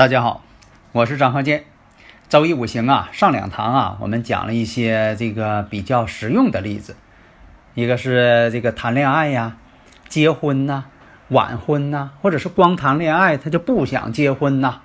[0.00, 0.42] 大家好，
[0.92, 1.64] 我是张鹤剑。
[2.30, 6.96] 周易五行啊，上两堂啊，我们讲了一些这个比较实用的例子，
[7.74, 9.58] 一个是这个谈恋爱呀、
[10.08, 10.84] 结婚呐、
[11.28, 14.80] 晚婚呐，或者是光谈恋爱他就不想结婚呐。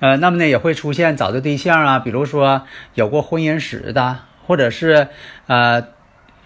[0.00, 5.08] 呃，那么呢也会出现找的对象啊，比如说有过婚姻史的，或者是
[5.46, 5.82] 呃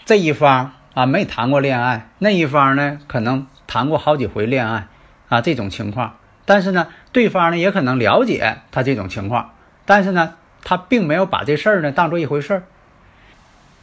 [0.05, 4.87] 这一方啊没谈过恋爱，那一方呢可能谈过好几回恋爱
[5.28, 6.15] 啊这种情况。
[6.51, 9.53] 但是呢，对方呢也可能了解他这种情况，
[9.84, 10.34] 但是呢，
[10.65, 12.62] 他并没有把这事儿呢当做一回事儿。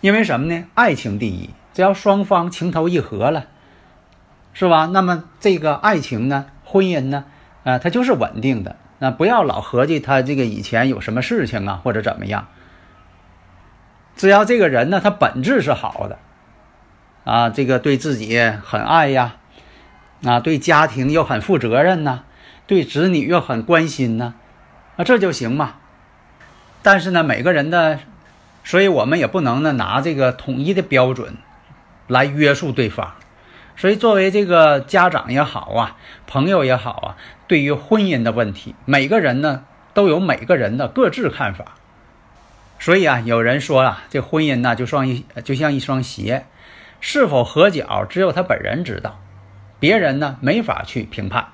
[0.02, 0.66] 因为什么呢？
[0.74, 3.46] 爱情第一，只要双方情投意合了，
[4.52, 4.88] 是吧？
[4.88, 7.24] 那么这个爱情呢，婚姻呢，
[7.64, 8.76] 呃，它就是稳定的。
[9.00, 12.48] 那不要老合计他这个以前有什么事情啊，或者怎么样。
[14.18, 16.20] 只要这个人呢，他本质是好的，
[17.24, 19.38] 啊，这个对自己很爱呀，
[20.26, 22.26] 啊，对家庭又很负责任呐。
[22.68, 24.36] 对子女又很关心呢，
[24.98, 25.76] 啊，这就行嘛。
[26.84, 28.00] 但是呢，每个人的，
[28.64, 31.38] 所以我们也不能呢拿这个统一的标准
[32.08, 33.16] 来约束对方。
[33.78, 35.96] 所以作为这个家长也好啊，
[36.26, 41.76] 朋友也好啊，对于婚姻的问题，每个人呢都有每个人的各自看法。
[42.80, 46.46] 所以啊，有人说啊，这婚姻呢就像一就像一双鞋，
[47.00, 49.20] 是否合脚只有他本人知道，
[49.80, 51.48] 别人呢没法去评判。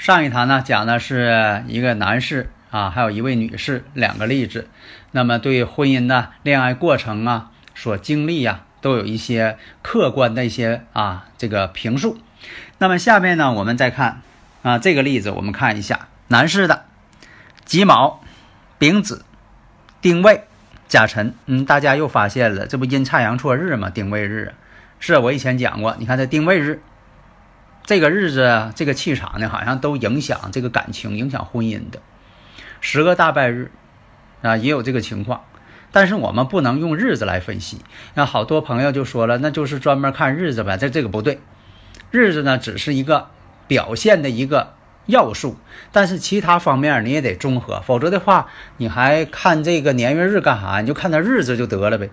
[0.00, 4.66] 上一堂呢讲的是一个男士啊，还有一位女士两个例子，
[5.10, 12.16] 那么对婚姻呢、恋爱过程啊所经历呀，都有一些客观的一些啊这个评述。
[12.78, 14.22] 那么下面呢，我们再看
[14.62, 16.86] 啊这个例子，我们看一下男士的
[17.66, 18.22] 己卯、
[18.78, 19.26] 丙子、
[20.00, 20.44] 丁未、
[20.88, 21.34] 甲辰。
[21.44, 23.90] 嗯，大家又发现了，这不阴差阳错日吗？
[23.90, 24.54] 丁未日
[24.98, 26.80] 是我以前讲过，你看这丁未日。
[27.90, 31.98] 这个日子，这个气场呢，好像都影响这个感情，影响婚姻的。
[32.80, 33.72] 十个大败日
[34.42, 35.40] 啊，也有这个情况。
[35.90, 37.78] 但是我们不能用日子来分析。
[38.14, 40.76] 那好多朋友就说了，那就是专门看日子呗。
[40.76, 41.40] 这这个不对，
[42.12, 43.26] 日子呢只是一个
[43.66, 44.74] 表现的一个
[45.06, 45.56] 要素，
[45.90, 48.46] 但是其他方面你也得综合，否则的话，
[48.76, 50.80] 你还看这个年月日干啥？
[50.80, 52.10] 你就看它日子就得了呗。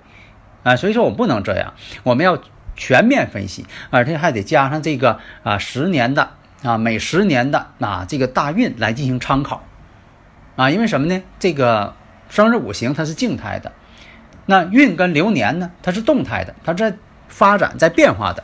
[0.64, 2.42] 啊，所以说我们不能这样，我们要。
[2.78, 6.30] 全面分析，而且还得加上这个啊十年的
[6.64, 9.64] 啊每十年的啊这个大运来进行参考
[10.56, 11.22] 啊，因为什么呢？
[11.40, 11.96] 这个
[12.30, 13.72] 生日五行它是静态的，
[14.46, 16.96] 那运跟流年呢它是动态的，它在
[17.28, 18.44] 发展在变化的。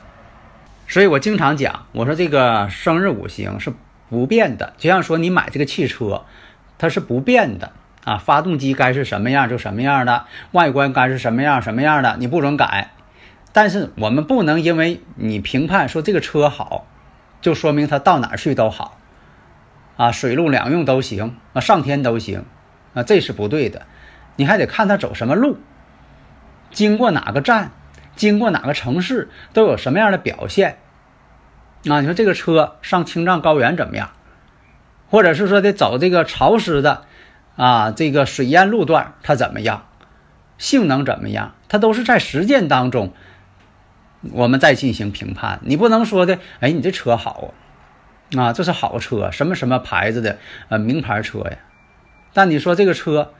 [0.88, 3.73] 所以我经常讲，我说这个生日五行是
[4.09, 6.23] 不变的，就像说你买这个汽车，
[6.77, 7.71] 它是不变的
[8.03, 12.92] 啊，发动机该是什么样就什么样的，外观该是什么样什么样的，你不准改。
[13.53, 16.87] 但是我们不能因为你评判说这个车好，
[17.39, 18.97] 就说明它到哪儿去都好，
[19.95, 22.45] 啊，水陆两用都行，啊，上天都行，
[22.95, 23.83] 啊，这是不对的。
[24.35, 25.57] 你还得看它走什么路，
[26.71, 27.71] 经过哪个站，
[28.15, 30.79] 经过哪个城市，都有什么样的表现。
[31.87, 34.09] 啊，你说这个车上青藏高原怎么样？
[35.11, 37.03] 或者是说得走这个潮湿的，
[37.55, 39.85] 啊，这个水淹路段它怎么样？
[40.57, 41.53] 性能怎么样？
[41.67, 43.13] 它都是在实践当中。
[44.31, 47.53] 我们再进行评判，你不能说的，哎，你这车好
[48.35, 50.39] 啊，啊，这是好车，什么什么牌子的，
[50.69, 51.57] 呃，名牌车呀。
[52.31, 53.33] 但你说这个车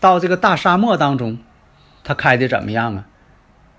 [0.00, 1.38] 到这个大沙漠当中，
[2.04, 3.06] 它开的怎么样啊？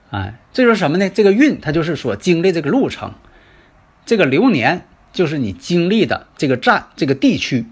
[0.10, 1.10] 哎，这就是什么呢？
[1.10, 3.14] 这个运，它就是所经历这个路程，
[4.06, 7.68] 这个流年就是你经历的这个站这个地区。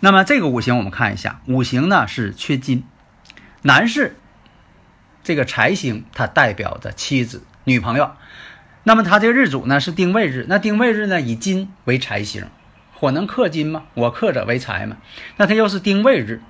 [0.00, 2.84] 那么这个五行我们看一下，五行呢是缺金，
[3.62, 4.16] 男士。
[5.28, 8.12] 这个财星它代表的妻子、女朋友，
[8.84, 12.46] 那么它这个日主呢是丁未日，那丁未日呢以金为财星，
[12.94, 13.82] 火能克金吗？
[13.92, 14.96] 我克者为财嘛，
[15.36, 16.40] 那它又是丁未日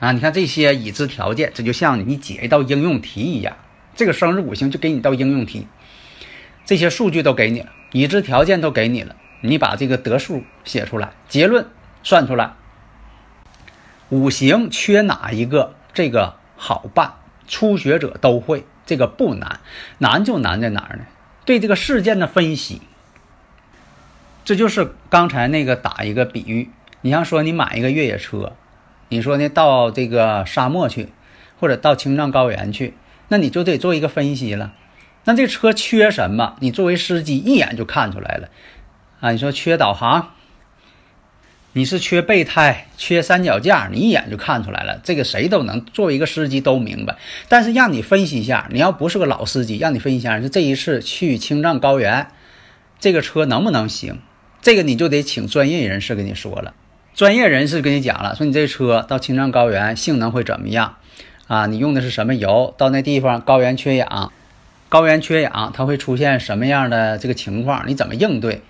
[0.00, 0.10] 啊！
[0.10, 3.56] 你看这些已知条件，这就像你解一道应用题一样，
[3.94, 5.68] 这个生日五行就给你一道应用题，
[6.64, 11.68] 这些数据都给你了，已知条件都给你了，你把这个得数写出来，结论
[12.02, 12.54] 算出来。
[14.08, 17.12] 五行缺哪一个，这个好办，
[17.50, 19.58] 初学者都会，这个不难，
[19.98, 21.04] 难就难在哪儿呢？
[21.44, 22.80] 对这个事件的分析，
[24.44, 26.70] 这就是刚才那个打一个比喻，
[27.00, 28.52] 你像说你买一个越野车，
[29.08, 31.08] 你说呢到这个沙漠去，
[31.58, 32.94] 或者到青藏高原去，
[33.28, 34.72] 那你就得做一个分析了。
[35.24, 36.56] 那这车缺什么？
[36.60, 38.48] 你作为司机一眼就看出来了，
[39.20, 40.34] 啊，你说缺导航，
[41.72, 45.00] 你是缺备胎、缺三脚架，你一眼就看出来了。
[45.04, 47.16] 这个谁都能作为一个司机都明白。
[47.48, 52.26] 但是让你分析一下，你要不是个老司机，让你分析一下，就这一次去青藏高原，
[52.98, 54.18] 这个车能不能行？
[54.60, 56.74] 这个你就得请专业人士跟你说了。
[57.14, 60.96] 专业人士跟你讲了，说你这车到青藏高原性能会怎么样？
[61.46, 62.74] 啊，你用的是什么油？
[62.76, 64.32] 到那地方高原缺氧。
[64.88, 67.84] 高原缺氧，它会出现什么样的这个情况？
[67.86, 68.60] 你怎么应对？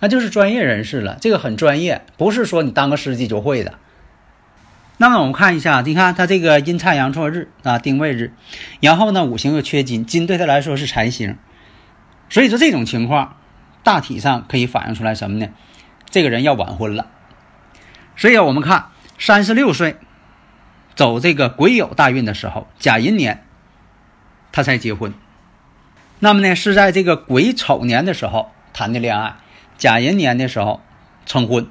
[0.00, 3.74] 那就是专业人士了，这个很专业，不是说你当个司机就会的。
[4.96, 8.32] 那么我们看一下，你看他这个阴差阳错日啊，定位日，
[8.80, 11.36] 然后呢五行又缺金，金对他来说是财星，
[12.28, 13.36] 所以说这种情况
[13.82, 15.48] 大体上可以反映出来什么呢？
[16.10, 17.06] 这个人要晚婚了。
[18.16, 18.86] 所以我们看
[19.18, 19.96] 三十六岁
[20.96, 23.44] 走这个癸酉大运的时候，甲寅年，
[24.50, 25.14] 他才结婚。
[26.18, 29.36] 那么呢，是在这个癸丑年的时候谈的恋爱，
[29.78, 30.82] 甲寅年的时候
[31.24, 31.66] 成婚。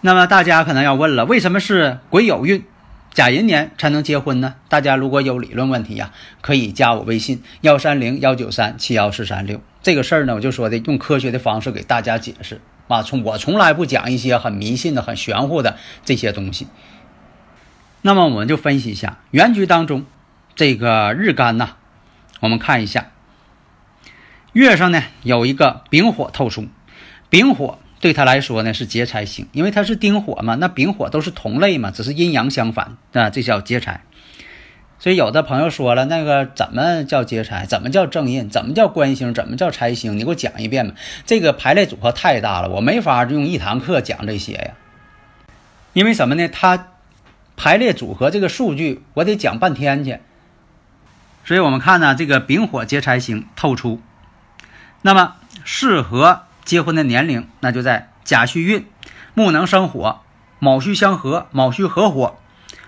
[0.00, 2.64] 那么大家可能要问了，为什么是癸酉运，
[3.12, 4.54] 甲寅年才能结婚呢？
[4.68, 9.60] 大家如果有理论问题呀，可以加我微信幺三零幺九三七幺四三六。
[9.82, 13.02] 这个事儿呢，我就说的用科学的方式给大家解释啊。
[13.02, 16.68] 从我从来不讲一些很迷信的、很玄乎的这些东西。
[18.02, 20.06] 那么我们就分析一下原局当中
[20.54, 21.70] 这个日干呐。
[22.38, 23.08] 我们看一下，
[24.52, 26.66] 月上呢有一个丙火透出，
[27.30, 34.02] 丙火对他来说呢是劫财星，因为它是丁火嘛，那丙火都是同类嘛，只是阴阳相反啊，这叫劫财。
[35.00, 37.66] 所以有的朋友说了，那个怎么叫劫财？
[37.66, 38.48] 怎么叫正印？
[38.48, 39.32] 怎么叫官星？
[39.32, 40.18] 怎么叫财星？
[40.18, 40.94] 你给我讲一遍吧。
[41.24, 44.74] 这个排列组合太大了，我没法用一堂课讲这些呀。
[45.92, 46.48] 因为什么呢？
[46.48, 46.88] 它
[47.56, 50.18] 排列组合这个数据，我得讲半天去。
[51.44, 54.00] 所以我们看呢，这个丙火劫财星透出，
[55.02, 58.86] 那么适合结婚的年龄，那就在甲戌运，
[59.34, 60.20] 木能生火，
[60.58, 62.38] 卯戌相合，卯戌合火，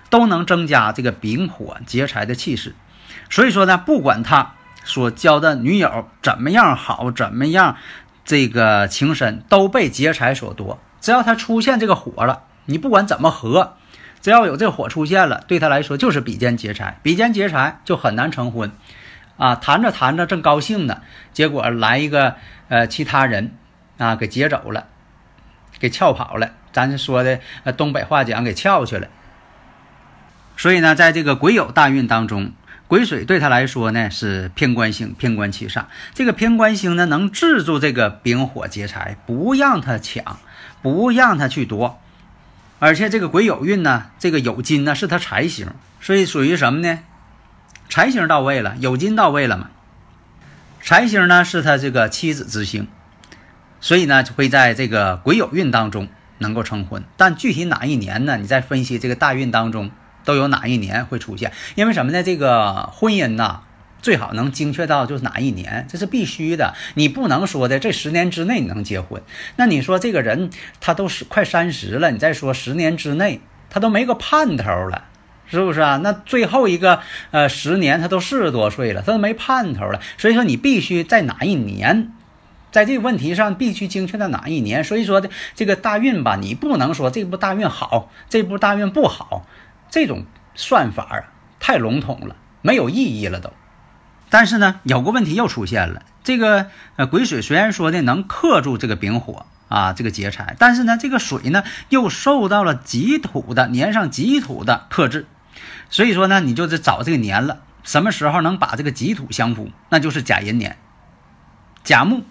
[0.09, 2.75] 都能增加这个丙火劫财的气势。
[3.29, 4.53] 所以说呢，不管他
[4.83, 7.77] 所交的女友怎么样好，怎么样
[8.25, 10.79] 这个情深，都被劫财所夺。
[10.99, 13.75] 只要他出现这个火了，你不管怎么合。
[14.21, 18.71] 只要有这火出现了，对他来说就是比肩劫财，比肩劫财就很难成婚，
[19.41, 21.01] 啊，谈着谈着正高兴呢，
[21.33, 22.35] 结果来一个
[22.69, 23.57] 呃其他人，
[23.97, 24.85] 啊给劫走了，
[25.79, 29.07] 给撬跑了，咱说的呃东北话讲给撬去了。
[30.57, 32.51] 所以呢，在这个癸酉大运当中，
[32.87, 40.37] 癸水对他来说呢是偏官星，偏官七煞，这个偏官星呢能制住这个丙火劫财，不让他抢，
[40.83, 41.99] 不让他去夺。
[42.77, 45.67] 而且这个癸酉运呢，这个酉金呢是他财星，
[45.99, 46.99] 所以属于什么呢？
[47.91, 49.69] 财星到位了，酉金到位了嘛。
[50.81, 52.87] 财星呢是他这个妻子之星，
[53.81, 56.07] 所以呢会在这个癸酉运当中
[56.37, 57.03] 能够成婚。
[57.17, 58.37] 但具体哪一年呢？
[58.37, 59.91] 你再分析这个大运当中
[60.23, 61.51] 都有哪一年会出现？
[61.75, 62.23] 因为什么呢？
[62.23, 63.63] 这个婚姻呐。
[64.01, 66.73] 最好能精确到就是哪一年，这是必须的。
[66.95, 69.21] 你不能说的这十年之内你能结婚，
[69.57, 75.09] 那你说这个人他都是快三十了，你再说十年之内他都没个盼头了，
[75.51, 75.97] 是不是啊？
[75.97, 79.99] 那最后一个呃十年他都四十多岁了，他都没盼头了。
[80.17, 82.13] 所以说你必须在哪一年，
[82.71, 84.83] 在这个问题上必须精确到哪一年。
[84.83, 89.45] 所以说的这个大运吧，你不能说这部大运好，这部大运不好，
[89.89, 91.25] 这种算法
[91.59, 93.51] 太笼统了，没有意义了都。
[94.29, 96.03] 但是呢，有个问题又出现了。
[96.23, 105.25] 这个呃，癸水虽然说呢能克住这个丙火啊，这个劫财，但是呢，这个水呢又受到了己土的年上己土的克制，
[105.89, 109.69] 所以说呢，你就得找这个年了，什么时候能把这个己土相符？
[109.89, 110.77] 那就是甲寅年，
[111.83, 112.23] 甲木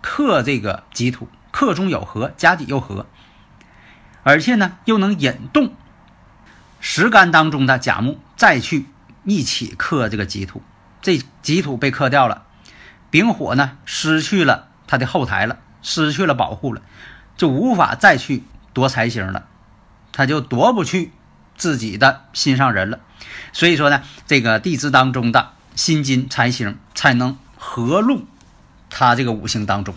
[0.00, 3.06] 克这个己土，克中有合，甲己又合，
[4.22, 5.74] 而且呢又能引动
[6.80, 8.86] 石干当中的甲木再去
[9.24, 10.62] 一起克这个己土。
[11.02, 12.44] 这己土被克掉了，
[13.10, 16.82] 丙火呢失去了它的后台了，失去了保护了，
[17.36, 19.46] 就无法再去夺财星了，
[20.12, 21.12] 他就夺不去
[21.56, 23.00] 自己的心上人了。
[23.52, 28.26] 所以说呢，这个地支当中的辛金财星才能合入
[28.90, 29.94] 他这个五行当中。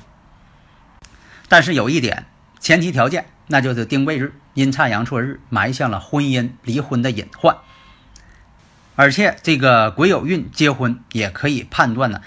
[1.48, 2.26] 但是有一点
[2.60, 7.58] 前提条件，那就是丁未日，阴差阳错日，埋下了婚姻离婚的隐患。
[8.96, 12.22] 而且这个癸酉运结婚也可以判断呢，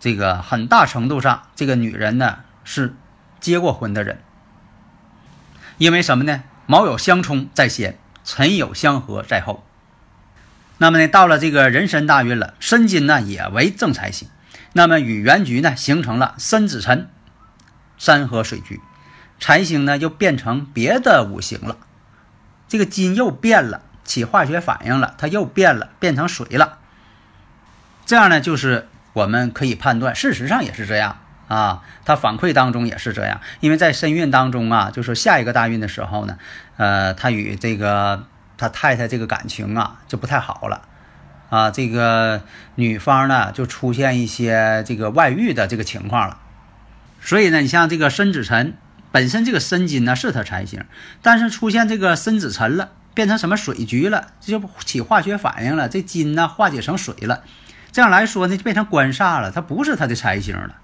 [0.00, 2.96] 这个很大程度上，这个女人呢是
[3.38, 4.20] 结过婚的人。
[5.78, 6.42] 因为什么呢？
[6.66, 9.64] 卯酉相冲在先，辰酉相合在后。
[10.76, 14.28] 那么呢，到了这个壬申大运了，申金呢也为正财星，
[14.74, 17.08] 那么与原局呢形成了申子辰，
[17.96, 18.80] 山河水局。
[19.38, 21.78] 财星呢又变成别的五行了，
[22.68, 26.78] 这个金又变了，起化学反应了，它又变了，变成水了。
[28.04, 31.18] 这样呢，就是我们可以判断，事实上也是这样
[31.48, 31.82] 啊。
[32.04, 36.38] 他反馈当中也是这样，因为在身运当中啊，就是下一个大运的时候呢，
[36.76, 38.24] 呃，他与这个
[38.56, 40.82] 他太太这个感情啊就不太好了
[41.50, 42.42] 啊，这个
[42.74, 46.38] 女方呢就出现一些这个外遇的这个情况了。
[47.20, 48.76] 所以呢，你像这个申子辰。
[49.12, 50.84] 本身这个申金呢是他财星，
[51.22, 57.42] 但是出现这个申子辰了，变成什么水局了，这就起化学反应了，这金呢化解成水了，
[57.92, 60.74] 这样来说呢就变成官煞了，它不是他的财星了。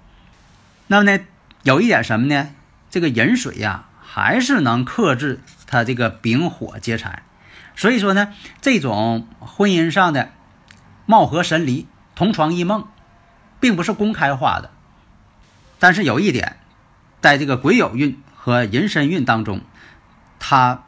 [0.93, 1.23] 那么呢，
[1.63, 2.49] 有一点什么呢？
[2.91, 7.23] 这个壬水呀还是能克制他这个丙火劫财，
[7.75, 8.31] 所以说呢，
[8.61, 10.29] 这种婚姻上的
[11.07, 12.87] 貌合神离、同床异梦，
[13.59, 14.69] 并不是公开化的，
[15.79, 16.57] 但是有一点。
[17.21, 19.61] 在这个癸酉运和壬申运当中，
[20.37, 20.83] 他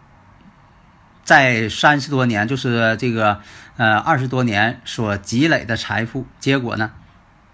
[1.24, 3.41] 在三十多年，就是这个
[3.77, 6.91] 呃二十多年所积累的财富，结果呢，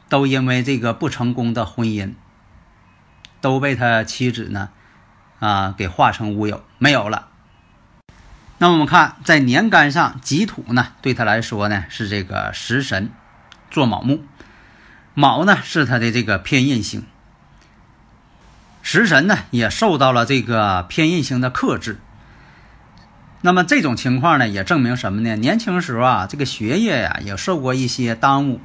[0.09, 2.15] 都因为这个不成功的婚姻，
[3.41, 4.69] 都被他妻子呢
[5.39, 7.27] 啊给化成乌有，没有了。
[8.59, 13.11] 那我们看在年干上己土呢，对他来说呢是这个食神，
[13.71, 14.23] 做卯木，
[15.15, 17.03] 卯呢是他的这个偏印星。
[18.83, 21.99] 食神呢也受到了这个偏印星的克制，
[23.41, 25.35] 那么这种情况呢也证明什么呢？
[25.35, 28.61] 年轻时候啊，这个学业呀也受过一些耽误。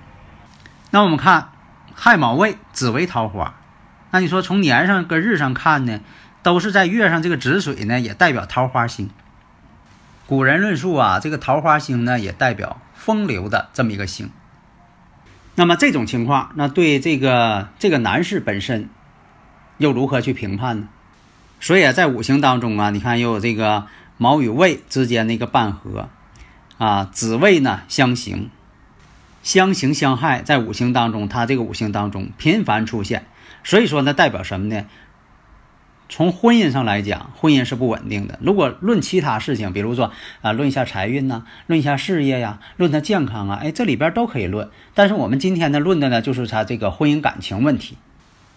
[0.90, 1.50] 那我们看
[1.94, 3.54] 亥卯未子为桃花，
[4.10, 6.00] 那你说从年上跟日上看呢，
[6.42, 9.10] 都是在月上这个子水呢也代表桃花星。
[10.26, 14.30] 古人论述啊，这个桃花星呢也代表风流的这么一个星。
[15.54, 18.88] 那么这种情况，那对这个这个男士本身。
[19.78, 20.88] 又如何去评判呢？
[21.60, 26.08] 所以啊，在五行当中啊，你看又有这个卯与未之间的一个半合，
[26.78, 28.48] 啊，子未呢相刑，
[29.42, 33.26] 相刑相害，在五行当中，它这个五行当中频繁出现。
[33.66, 34.86] 所以说呢，代表什么呢？
[36.08, 38.38] 从婚姻上来讲，婚姻是不稳定的。
[38.40, 44.70] 如果论其他事情，比如说啊，论一下财运呐，论一下事业呀，论他健康啊，哎，这里边都可以论。
[44.94, 47.98] 但是我们今天呢，论的呢，就是他这个婚姻感情问题。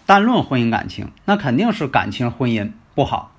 [0.06, 3.32] 单论婚姻感情，那肯定是感情婚姻不好。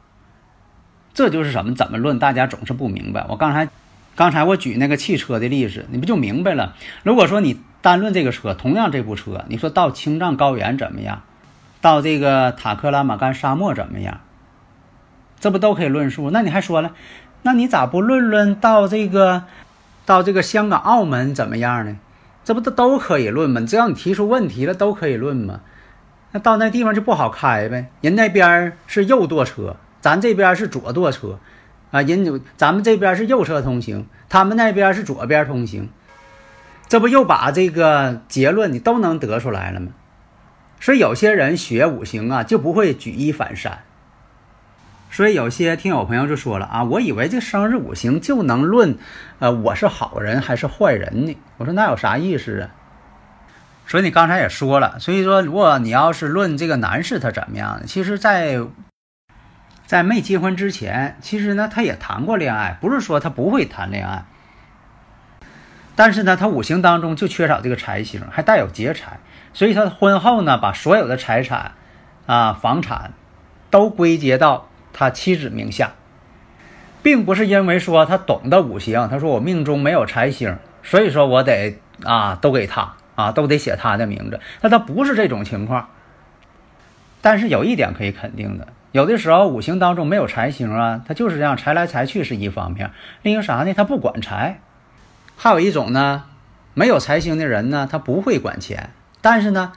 [1.13, 1.73] 这就是什么？
[1.73, 2.19] 怎么论？
[2.19, 3.25] 大家总是不明白。
[3.29, 3.69] 我刚才，
[4.17, 6.75] 刚才我举那个汽车的例子，你不就明白了？
[7.03, 11.23] 如果说你单论这个车，同样这部车，你说到青藏高原怎么样？
[11.81, 14.21] 到这个塔克拉玛干沙漠怎么样？
[15.39, 16.29] 这不都可以论述？
[16.29, 16.93] 那你还说了，
[17.41, 19.45] 那你咋不论论到这个，
[20.05, 21.97] 到这个香港、澳门怎么样呢？
[22.43, 23.61] 这不都都可以论吗？
[23.61, 25.61] 只要你提出问题了，都可以论吗？
[26.31, 31.39] 那到那地方就不好开呗，人那边是右舵车，咱这边是左舵车，
[31.91, 35.89] 啊，人咱们这边是右侧通行，他们那边是左边通行，
[36.87, 39.87] 这不又把这个结论你都能得出来了吗？
[40.81, 43.83] 所以有些人学五行啊，就不会举一反三。
[45.11, 48.97] 所以有些听友朋友就说了啊，我以为这生日五行就能论，
[49.39, 51.37] 呃，我是好人还是坏人呢？
[51.57, 52.69] 我说那有啥意思啊？
[53.85, 58.59] 所以你刚才也说了，所以说如果你要是论这个男士他怎么样，其实，在
[59.85, 64.23] 在没结婚之前，其实呢他也谈过恋爱，不是说他不会谈恋爱，
[65.95, 69.19] 但是呢他五行当中就缺少这个财星，还带有劫财，
[69.53, 71.73] 所以他婚后呢把所有的财产
[72.25, 73.13] 啊房产
[73.69, 75.91] 都归结到他妻子名下，
[77.03, 82.93] 并不是因为说他懂得五行，他说我命中没有财星，所以说我得啊都给他。
[83.13, 84.39] 啊，都得写他的名字。
[84.61, 85.89] 那他不是这种情况，
[87.21, 92.89] 但是有一点可以肯定的，有的时候五行当中没有财星啊，他就是这样，财来财去是一方面，
[93.21, 93.73] 另一个啥呢？
[93.75, 94.61] 他不管财。
[95.43, 96.25] 还有一种呢，
[96.75, 99.71] 没有财星的人呢，他不会管钱，但是呢，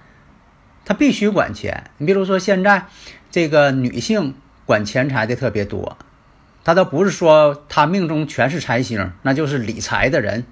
[0.85, 1.85] 他必须管钱。
[1.97, 2.85] 你比如说现在
[3.31, 4.35] 这个女性
[4.67, 5.97] 管钱财的特别多，
[6.65, 10.45] 他倒不是说他命中全是财星，那就是理财的人。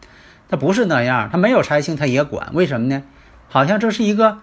[0.48, 3.02] 他不是那样，他没有财星，他也管，为什么呢？
[3.50, 4.38] 好像这是一个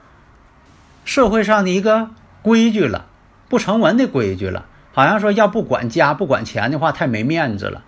[1.03, 2.11] 社会上的一个
[2.43, 3.07] 规矩了，
[3.49, 4.67] 不成文的规矩了。
[4.93, 7.85] 好像说要不管家不管钱的话，太没面子了。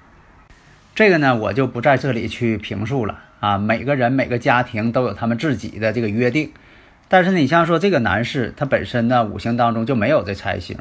[0.93, 3.57] 这个呢，我就不在这里去评述了啊。
[3.57, 6.51] 每个人每个家庭都有他们自己的这个约定，
[7.07, 10.77] 但是你像说这个男士，他本身呢五行当中就没有这财星，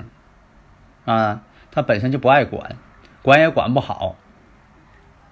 [1.04, 2.76] 啊，他本身就不爱管，
[3.22, 4.16] 管也管不好，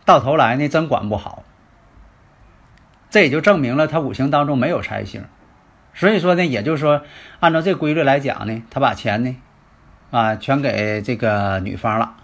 [0.04, 1.42] 到头来呢真管不好，
[3.11, 5.25] 这也就证明了他五行当中没有财星。
[5.92, 7.02] 所以说呢，也就是说，
[7.40, 9.37] 按照这规律来讲呢，他把钱呢，
[10.12, 12.14] 啊，全给这个女方了。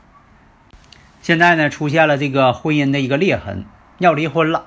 [1.25, 3.65] 现在呢，出现了这个婚姻的一个裂痕，
[3.99, 4.67] 要离婚了。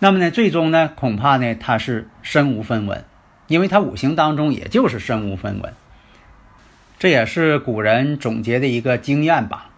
[0.00, 3.04] 那么呢，最终呢，恐怕呢，他是身无分文，
[3.46, 5.72] 因为他五行当中也就是身无分文。
[6.98, 9.70] 这也是古人总结的一个经验吧，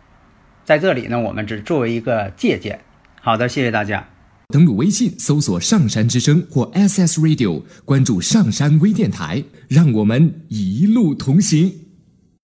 [0.65, 2.81] 在这里呢，我们只作为一个借鉴。
[3.21, 4.09] 好的，谢谢大家。
[4.49, 11.84] 登录微信搜索“上山之声”或 SS Radio，关注上山微电台，让我们一路同行。